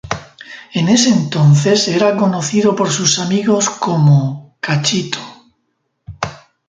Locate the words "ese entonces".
0.89-1.87